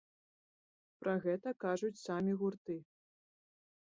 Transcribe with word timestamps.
Пра 1.03 1.11
гэта 1.25 1.49
кажуць 1.65 2.01
самі 2.05 2.33
гурты. 2.39 2.79